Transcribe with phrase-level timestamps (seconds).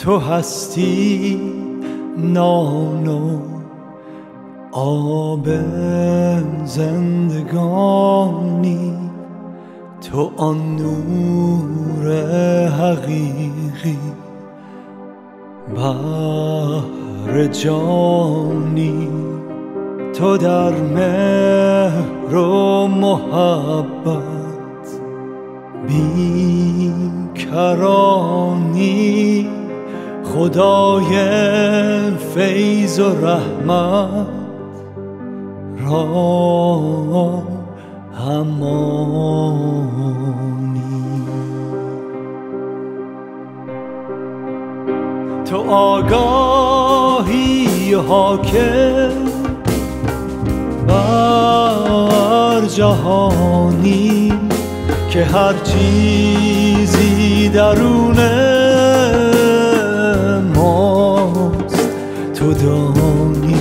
[0.00, 1.40] تو هستی
[2.18, 3.38] نان و
[4.72, 5.48] آب
[6.64, 7.90] زندگانی.
[10.12, 12.12] تو آن نور
[12.68, 13.98] حقیقی
[15.74, 19.08] بهر جانی.
[20.12, 24.20] تو در مهر و محبت
[25.88, 27.60] بیکرانی.
[30.34, 31.10] خدای
[32.34, 34.26] فیض و رحمت
[35.86, 37.42] را
[38.18, 40.00] همانی.
[45.44, 47.60] تو آگاهی
[47.94, 49.10] حاکم
[50.88, 54.32] بر جهانی
[55.10, 58.39] که هر چیزی درون
[62.60, 63.56] تو دانی.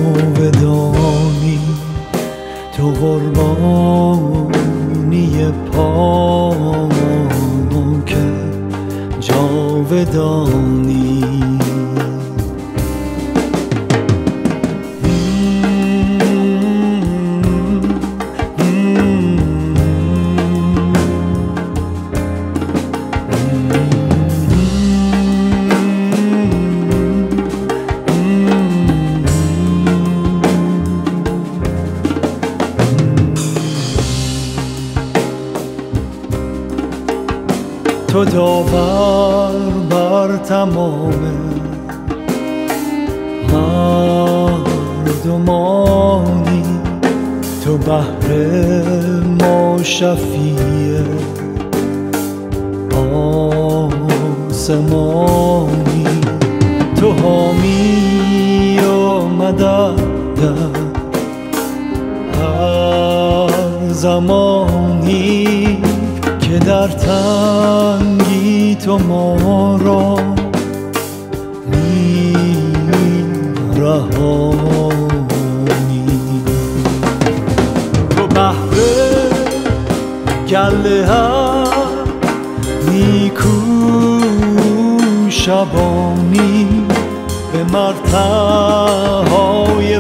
[2.77, 4.27] تو قربانی
[5.73, 6.96] پاک
[10.05, 11.56] جاودانی
[38.17, 39.53] تو داور
[39.91, 41.21] بر تمام
[45.03, 46.63] مردمانی
[47.65, 48.29] تو بهر
[49.41, 51.01] ما شفیع
[54.51, 56.07] آسمانی.
[57.01, 60.01] تو حامی و مدد
[62.33, 63.51] هر
[63.93, 65.47] زمانی
[66.41, 67.76] که در تنگی
[68.85, 70.17] تو ما را
[71.67, 72.37] می
[73.77, 74.87] رهانی.
[78.17, 79.31] تو بهره
[80.49, 81.09] گله
[82.91, 83.51] نیکو
[85.29, 86.87] شبانی
[87.53, 89.21] به مرتهای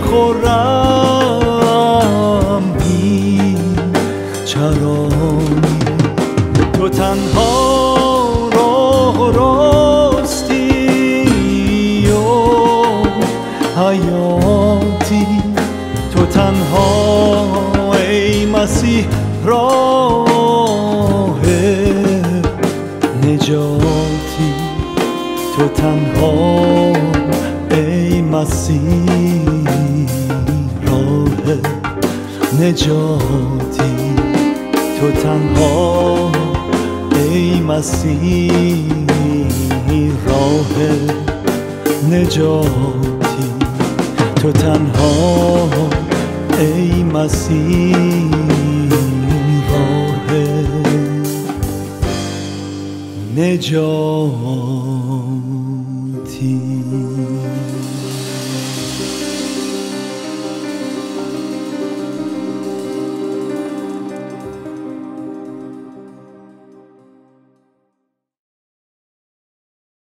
[0.00, 0.85] خورم.
[16.26, 19.06] تو تنها ای مسیح
[19.44, 20.26] راه
[23.22, 24.52] نجاتی.
[25.56, 26.92] تو تنها
[27.70, 29.48] ای مسیح
[30.86, 31.54] راه
[32.60, 34.14] نجاتی.
[35.00, 36.30] تو تنها
[37.30, 38.90] ای مسیح
[40.26, 40.74] راه
[42.10, 43.06] نجاتی.
[44.36, 45.68] تو تنها
[46.58, 48.30] ای مسیح
[49.70, 50.30] راه
[53.36, 54.85] نجاتی